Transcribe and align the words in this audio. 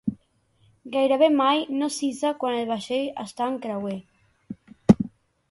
Gairebé 0.95 1.27
mai 1.35 1.61
no 1.81 1.89
s'hissa 1.97 2.33
quan 2.45 2.57
el 2.63 2.67
vaixell 2.73 3.07
està 3.27 3.51
en 3.53 3.61
creuer. 3.67 4.01